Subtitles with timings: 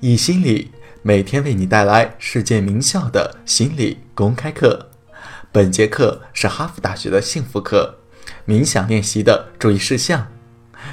[0.00, 0.70] 易心理
[1.02, 4.90] 每天为你带来世界名校的心理公开课。
[5.50, 7.96] 本节课是哈佛大学的幸福课，
[8.46, 10.28] 冥想练习的注意事项。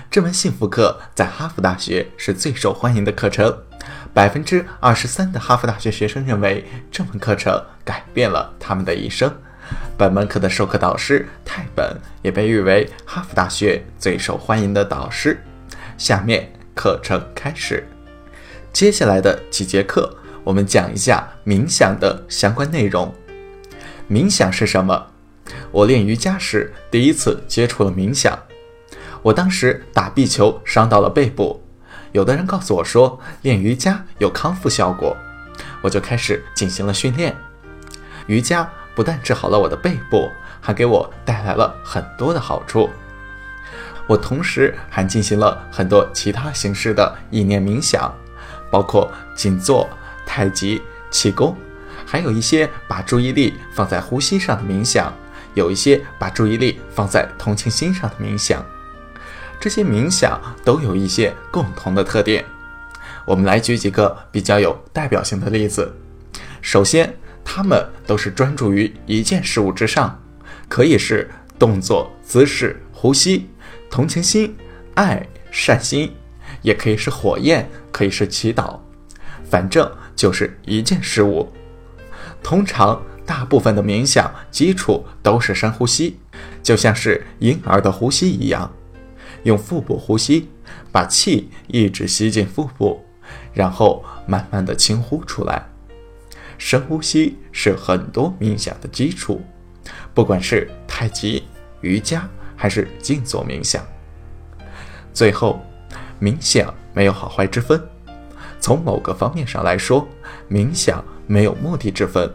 [0.09, 3.55] 这门幸福课在哈佛大学是最受欢迎的课程，
[4.11, 9.31] 百分之二十三的哈佛大学学生认为这门课程改变了他们的一生。
[9.95, 15.39] 本门课的授课导师泰本也被誉为哈佛大学最受欢迎的导师。
[15.95, 17.87] 下面课程开始，
[18.75, 20.13] 接下来的几节课
[20.43, 23.09] 我们讲一下冥想的相关内容。
[24.09, 25.07] 冥想是什么？
[25.71, 28.37] 我练瑜伽时第一次接触了冥想，
[29.21, 31.63] 我当时打壁球伤到了背部，
[32.11, 35.15] 有的人告诉我说练瑜伽有康复效果，
[35.81, 37.33] 我就开始进行了训练。
[38.27, 38.69] 瑜伽。
[38.93, 40.29] 不但治好了我的背部，
[40.61, 42.89] 还给我带来了很多的好处。
[44.07, 48.13] 我同时还进行了很多其他形式的意念冥想，
[48.75, 49.87] 包括静坐、
[50.25, 51.55] 太极、气功，
[52.05, 55.13] 还有一些把注意力放在呼吸上的冥想，
[55.53, 58.61] 有一些把注意力放在同情心上的冥想。
[59.61, 62.43] 这些冥想都有一些共同的特点。
[63.25, 65.95] 我们来举几个比较有代表性的例子。
[66.61, 67.15] 首先。
[67.47, 70.19] 他们都是专注于一件事物之上，
[70.67, 73.47] 可以是动作、姿势、呼吸、
[73.87, 74.53] 同情心、
[74.95, 76.11] 爱、善心，
[76.65, 78.79] 也可以是火焰，可以是祈祷，
[79.47, 81.47] 反正就是一件事物。
[82.41, 86.17] 通常，大部分的冥想基础都是深呼吸，
[86.63, 88.73] 就像是婴儿的呼吸一样，
[89.43, 90.49] 用腹部呼吸，
[90.91, 93.05] 把气一直吸进腹部，
[93.53, 95.67] 然后慢慢的轻呼出来。
[96.57, 99.39] 深呼吸是很多冥想的基础，
[100.15, 101.43] 不管是太极、
[101.81, 103.85] 瑜伽还是静坐冥想。
[105.13, 105.61] 最后，
[106.21, 107.81] 冥想没有好坏之分。
[108.59, 110.07] 从某个方面上来说，
[110.49, 112.31] 冥想没有目的之分。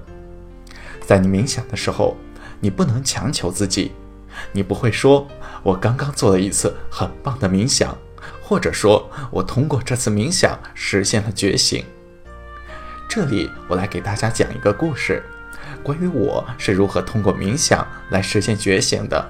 [1.04, 2.16] 在你冥想的时候，
[2.60, 3.92] 你不能强求自己，
[4.52, 5.26] 你不会说
[5.64, 7.96] “我刚刚做了一次很棒的冥想”，
[8.42, 11.84] 或者说我通过这次冥想实现了觉醒。
[13.08, 15.24] 这里我来给大家讲一个故事，
[15.82, 19.28] 关于我是如何通过冥想来实现觉醒的。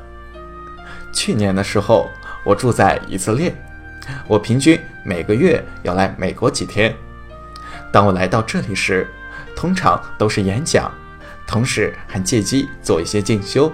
[1.15, 2.11] 去年的时候，
[2.45, 3.55] 我住在以色列，
[4.27, 6.95] 我平均每个月要来美国几天。
[7.93, 9.09] 当我来到这里时，
[9.57, 10.93] 通常都是演讲，
[11.47, 13.73] 同时还借机做一些进修。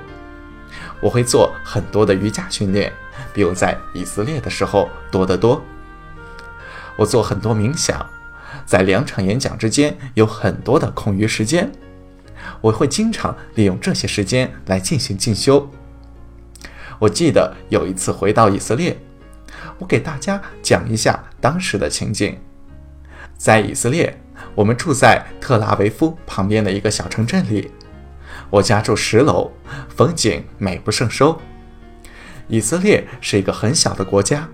[1.00, 2.92] 我会做很多的瑜伽训练，
[3.32, 5.62] 比我在以色列的时候多得多。
[6.96, 8.04] 我做很多冥想。
[8.64, 11.70] 在两场演讲之间有很多的空余时间，
[12.60, 15.70] 我会经常利用这些时间来进行进修。
[16.98, 18.98] 我记得有一次回到以色列，
[19.78, 22.38] 我给大家讲一下当时的情景。
[23.36, 24.18] 在以色列，
[24.54, 27.70] 我们住在特拉维夫旁边的一个小城镇里，
[28.48, 29.50] 我家住十楼，
[29.88, 31.40] 风景美不胜收。
[32.48, 34.48] 以色列是一个很小的国家，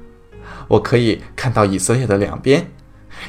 [0.67, 2.67] 我可以看到以色列的两边。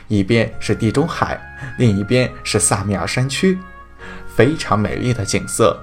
[0.07, 1.39] 一边是地中海，
[1.77, 3.59] 另一边是萨米尔山区，
[4.35, 5.77] 非常美丽的景色。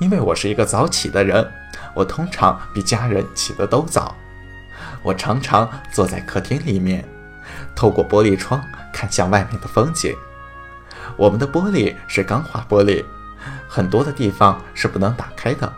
[0.00, 1.46] 因为我是一个早起的人，
[1.94, 4.16] 我通常比家人起得都早。
[5.08, 7.02] 我常常坐在客厅里面，
[7.74, 10.14] 透过玻璃窗看向外面的风景。
[11.16, 13.02] 我们的玻璃是钢化玻璃，
[13.66, 15.72] 很多的地方是不能打开的。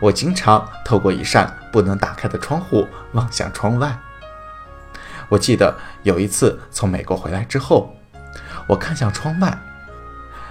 [0.00, 3.96] 我经常透过一扇不能打开的窗户望向窗外。
[5.28, 5.72] 我记得
[6.02, 7.94] 有一次从美国回来之后，
[8.66, 9.56] 我看向窗外，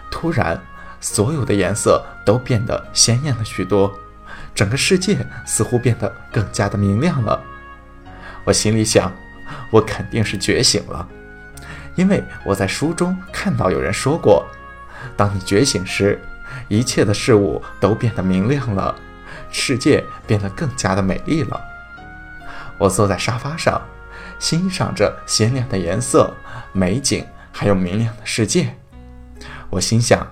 [0.09, 0.57] 突然
[1.01, 3.93] 所有的颜色都变得鲜艳了许多，
[4.55, 7.43] 整个世界似乎变得更加的明亮了。
[8.43, 9.11] 我心里想，
[9.69, 11.07] 我肯定是觉醒了，
[11.95, 14.45] 因为我在书中看到有人说过，
[15.15, 16.21] 当你觉醒时，
[16.67, 18.95] 一切的事物都变得明亮了，
[19.51, 21.61] 世界变得更加的美丽了。
[22.77, 23.81] 我坐在沙发上。
[24.39, 26.33] 欣赏着鲜亮的颜色、
[26.73, 28.75] 美景，还有明亮的世界。
[29.69, 30.27] 我心想：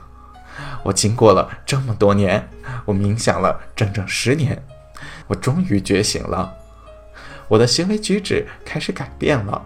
[0.84, 2.50] 我经过了这么多年，
[2.84, 4.62] 我冥想了整整十年，
[5.28, 6.54] 我终于觉醒了。
[7.52, 9.62] 我的行为举止开始改变了。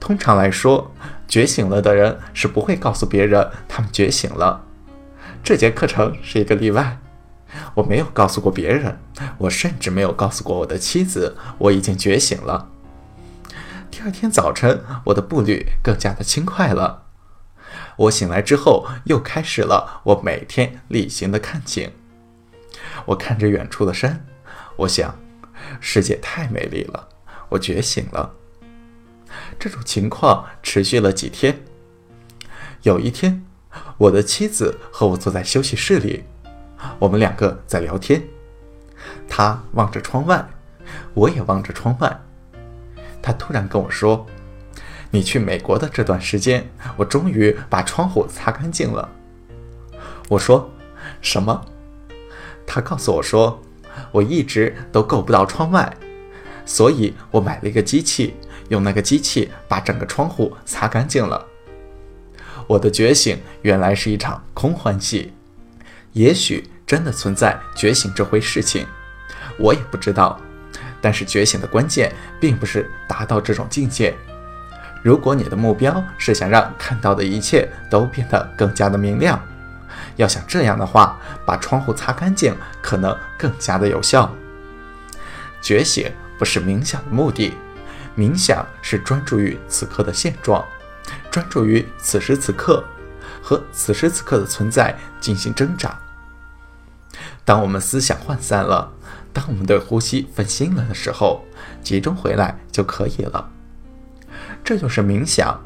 [0.00, 0.90] 通常来说，
[1.28, 4.64] 觉醒了的人是不会告诉别人他们觉醒了。
[5.44, 6.98] 这节课程是一个例外，
[7.74, 8.98] 我没有告诉过别人，
[9.38, 12.68] 我甚至没有告诉过我的妻子我已经觉醒了。
[13.88, 17.04] 第二天早晨，我的步履更加的轻快了。
[17.96, 21.92] 我醒来之后，又开始了我每天例行的看景。
[23.04, 24.26] 我看着远处的山，
[24.78, 25.14] 我想，
[25.80, 27.08] 世界太美丽了。
[27.48, 28.34] 我觉醒了。
[29.58, 31.62] 这种情况持续了几天。
[32.82, 33.44] 有一天，
[33.96, 36.24] 我的妻子和我坐在休息室里，
[36.98, 38.22] 我们两个在聊天。
[39.28, 40.46] 她望着窗外，
[41.14, 42.20] 我也望着窗外。
[43.22, 44.26] 她突然跟我说
[45.10, 49.08] ：“你去美国的这段时间，我终于把窗户擦干净了。”
[50.28, 50.70] 我说
[51.22, 51.64] ：“什么？”
[52.66, 53.62] 她告诉我说
[54.10, 55.92] ：“我一直都够不到窗外，
[56.64, 58.34] 所以我买了一个机器，
[58.68, 61.46] 用那个机器把整个窗户擦干净了。”
[62.68, 65.32] 我的觉醒原来是一场空欢喜，
[66.12, 68.86] 也许真的存在觉醒这回事情，
[69.58, 70.40] 我也不知道。
[71.00, 74.14] 但是觉醒的关键并不是达到这种境界。
[75.02, 79.38] 如果你的目标是想让看到的一切都变得更加的明亮，
[80.16, 84.32] 要想这样的话，把窗户擦干净可能更加的有效。
[85.60, 87.54] 觉醒不是冥想的目的，
[88.16, 90.64] 冥想是专注于此刻的现状。
[91.30, 92.84] 专注于此时此刻
[93.42, 95.98] 和此时此刻的存在进行挣扎。
[97.44, 98.92] 当我们思想涣散了，
[99.32, 101.44] 当我们对呼吸分心了的时候，
[101.82, 103.50] 集中回来就可以了。
[104.62, 105.60] 这就是冥想：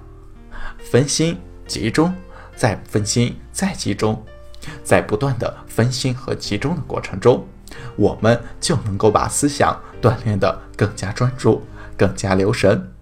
[0.90, 2.14] 分心、集中，
[2.54, 4.24] 再分心、再集中，
[4.82, 7.46] 在不断的分心和集中的过程中，
[7.96, 11.66] 我们就能够把思想锻炼得更加专注、
[11.96, 12.92] 更加留神。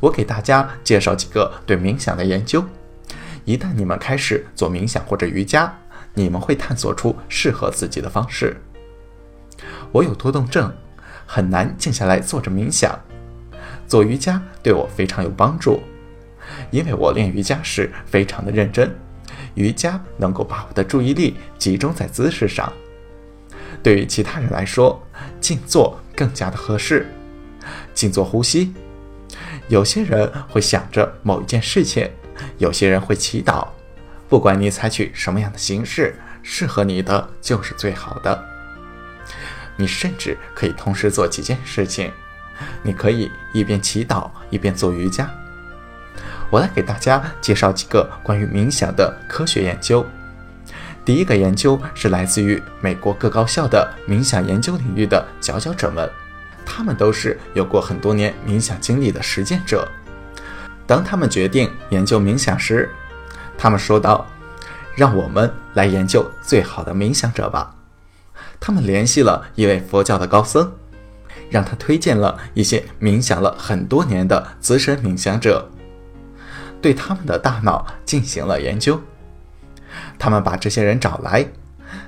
[0.00, 2.64] 我给大家介绍几个对冥想的研究。
[3.44, 5.72] 一旦你们开始做冥想或者瑜伽，
[6.14, 8.56] 你们会探索出适合自己的方式。
[9.92, 10.72] 我有多动症，
[11.26, 12.98] 很难静下来坐着冥想。
[13.86, 15.80] 做瑜伽对我非常有帮助，
[16.70, 18.90] 因为我练瑜伽时非常的认真。
[19.54, 22.72] 瑜伽能够把我的注意力集中在姿势上。
[23.82, 25.02] 对于其他人来说，
[25.40, 27.06] 静坐更加的合适。
[27.92, 28.72] 静坐呼吸。
[29.68, 32.10] 有些人会想着某一件事情，
[32.58, 33.66] 有些人会祈祷。
[34.28, 38.44] 不管你采取什么样的形式，适合你的就是最好的。
[39.76, 42.10] 你甚至可以同时做几件事情，
[42.82, 45.30] 你可以一边祈祷一边做瑜伽。
[46.54, 50.06] 我来给大家介绍几个关于冥想的科学研究。
[51.04, 56.08] 第一个研究是来自于美国各高校的冥想研究领域的佼佼者们。
[56.64, 59.88] 他们都是有过很多年冥想经历的实践者。
[60.86, 62.88] 当他们决定研究冥想时，
[63.58, 64.24] 他们说道
[64.94, 67.74] ：“让我们来研究最好的冥想者吧。”
[68.60, 70.72] 他们联系了一位佛教的高僧，
[71.50, 75.68] 让他推荐了一些冥想了很多年的资深冥想者，
[76.84, 79.00] 对他们的大脑进行了研究。
[80.18, 81.46] 他们把这些人找来。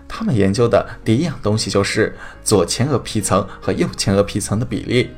[0.06, 2.14] 他们研究的第一样东西就是
[2.44, 5.16] 左前额皮层和右前额皮层的比例。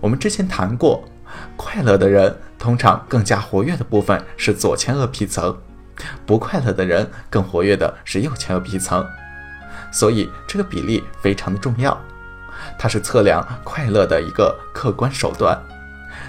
[0.00, 1.04] 我们之前谈过，
[1.54, 5.54] 快乐的人通常更加活跃的部分是左前额皮层，
[6.24, 9.06] 不快乐的人更活跃的是右前额皮层。
[9.92, 12.00] 所以这个比例非常的重要，
[12.78, 15.60] 它是测量快乐的一个客观手段，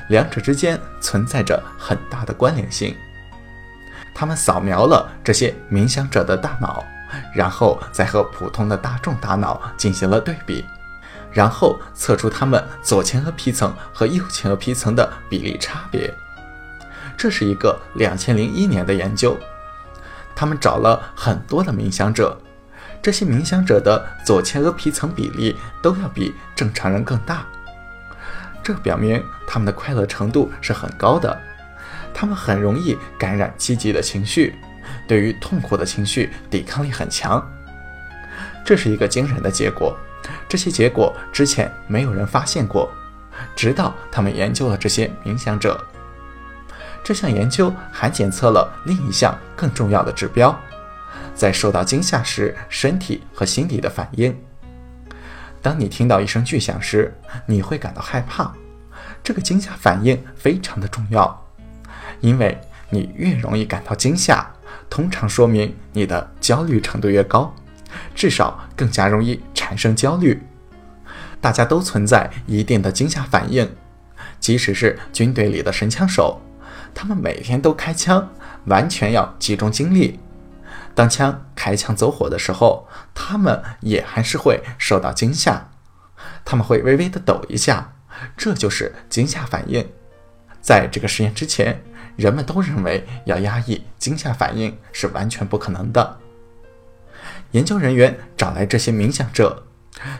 [0.09, 2.95] 两者之间存在着很大的关联性。
[4.13, 6.83] 他们扫描了这些冥想者的大脑。
[7.33, 10.65] 然后再和普通的大众大脑进行了对比，
[11.31, 16.13] 然后测出他们左前额皮层和右前额皮层的比例差别。
[17.17, 19.37] 这是一个两千零一年的研究，
[20.35, 22.37] 他们找了很多的冥想者，
[23.01, 27.45] 这些冥想者的左前额皮层比例都要比正常人更大，
[28.67, 31.41] 这表明他们的快乐程度是很高的，
[32.13, 34.53] 他们很容易感染积极的情绪。
[35.07, 37.41] 对于痛苦的情绪抵抗力很强，
[38.65, 39.97] 这是一个惊人的结果。
[40.49, 42.91] 这些结果之前没有人发现过，
[43.55, 45.81] 直到他们研究了这些冥想者。
[47.01, 50.53] 这项研究还检测了另一项更重要的指标，
[51.33, 54.37] 在受到惊吓时身体和心理的反应。
[55.67, 57.13] 当你听到一声巨响时，
[57.45, 58.53] 你会感到害怕，
[59.21, 61.45] 这个惊吓反应非常的重要，
[62.21, 62.57] 因为
[62.89, 64.49] 你越容易感到惊吓。
[64.89, 67.53] 通常说明你的焦虑程度越高，
[68.15, 70.41] 至少更加容易产生焦虑。
[71.41, 73.69] 大家都存在一定的惊吓反应，
[74.39, 76.39] 即使是军队里的神枪手，
[76.95, 78.25] 他们每天都开枪，
[78.67, 80.17] 完全要集中精力。
[80.97, 85.69] 当枪开枪走火的时候，他们也还是会受到惊吓，
[86.43, 87.93] 他们会微微的抖一下，
[88.35, 89.87] 这就是惊吓反应。
[90.59, 91.83] 在这个实验之前。
[92.17, 96.17] 人们都认为要压抑惊吓反应是完全不可能的。
[97.51, 99.63] 研究人员找来这些冥想者，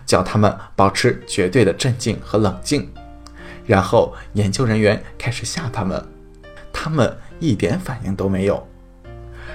[0.06, 2.94] 叫他们保持绝对的镇静和冷静，
[3.66, 6.08] 然后研究人员开始吓他们，
[6.72, 8.68] 他们一点反应都没有。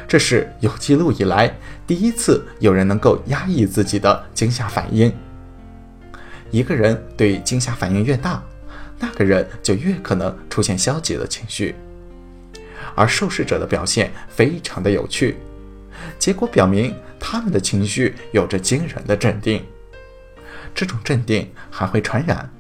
[0.07, 1.55] 这是有记录以来
[1.87, 5.13] 第一次有人能够压抑自己的惊吓反应。
[6.51, 8.43] 一个人对惊吓反应越大，
[8.99, 11.75] 那个人就越可能出现消极的情绪。
[12.95, 15.39] 而受试者的表现非常的有趣，
[16.19, 19.65] 结果表明他们的情绪有着惊人的镇定，
[20.75, 22.51] 这种镇定还会传染。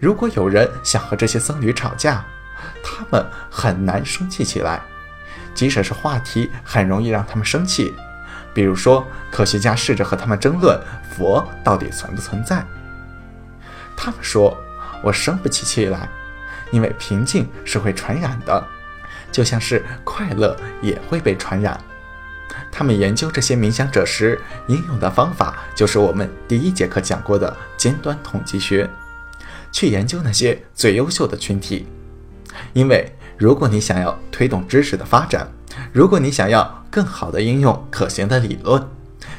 [0.00, 2.24] 如果有人想和这些僧侣吵架，
[2.82, 4.82] 他们很难生气起来。
[5.54, 7.92] 即使是话题很容易让他们生气，
[8.54, 10.80] 比如说科学家试着和他们争论
[11.10, 12.64] 佛到底存不存在，
[13.96, 14.56] 他们说
[15.04, 16.08] ：“我生不起气来，
[16.70, 18.66] 因为平静是会传染的，
[19.30, 21.78] 就像是快乐也会被传染。”
[22.72, 28.88] 他们研究这些冥想者时应用的方法，就是我们第一节课讲过的尖端统计学，
[29.70, 31.86] 去研究那些最优秀的群体，
[32.72, 33.10] 因为。
[33.42, 35.50] 如果你想要推动知识的发展，
[35.92, 38.80] 如果你想要更好的应用可行的理论，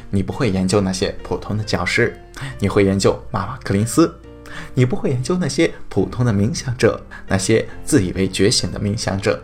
[0.10, 2.14] 你不会研究那些普通的教师，
[2.60, 4.14] 你会研究马马克林斯，
[4.74, 9.42] 你不会研究那些普通的冥想者，那些自以为觉醒的冥想者，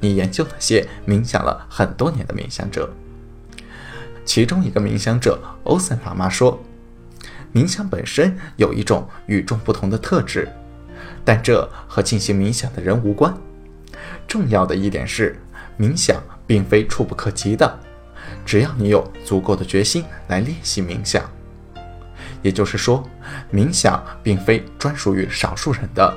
[0.00, 2.92] 你研究那些冥想了很多年的冥想者。
[4.26, 6.62] 其中一个冥想者欧森喇嘛说，
[7.54, 10.46] 冥想本身有一种与众不同的特质，
[11.24, 13.34] 但这和进行冥想的人无关。
[14.32, 15.38] 重要的一点是，
[15.78, 17.78] 冥想并非触不可及的，
[18.46, 21.22] 只要你有足够的决心来练习冥想。
[22.40, 23.06] 也就是说，
[23.52, 26.16] 冥想并非专属于少数人的，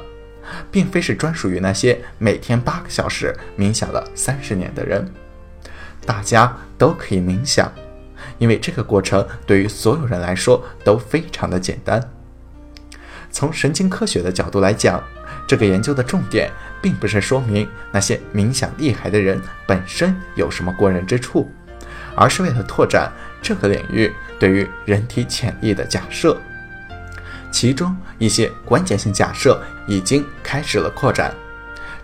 [0.71, 5.05] 并非是专属于那些每天八个小时冥想了三十年的人。
[6.05, 7.69] 大家都可以冥想，
[8.37, 12.01] 因为这个过程对于所有人来说都非常的简单。
[13.29, 15.03] 从神经科学的角度来讲。
[15.47, 16.51] 这个研究的重点，
[16.85, 21.49] 并不是说明那些冥想厉害的人本身有什么过人之处，
[22.15, 23.11] 而是为了拓展
[23.41, 26.39] 这个领域对于人体潜力的假设。
[27.51, 31.33] 其中一些关键性假设已经开始了扩展，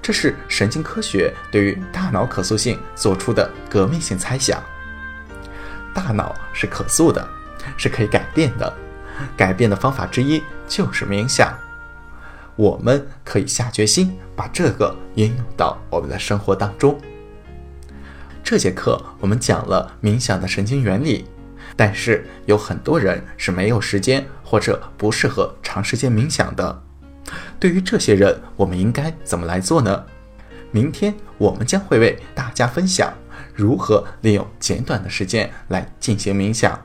[0.01, 4.59] 这是神经科学对于大脑可塑性做出的革命性猜想。
[5.93, 7.23] 大脑是可塑的，
[7.77, 8.73] 是可以改变的，
[9.37, 11.55] 改变的方法之一就是冥想。
[12.55, 16.99] 我们可以下决心把这个应用到我们的生活当中。
[18.43, 21.25] 这节课我们讲了冥想的神经原理，
[21.75, 26.81] 但是有很多人是没有时间或者不适合长时间冥想的。
[27.59, 30.05] 对于这些人，我们应该怎么来做呢？
[30.71, 33.13] 明天我们将会为大家分享
[33.53, 36.79] 如何利用简短的时间来进行冥想。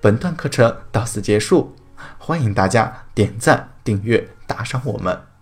[0.00, 1.74] 本段课程到此结束，
[2.18, 4.28] 欢迎大家点赞、订阅。
[4.48, 5.37] 打赏我们。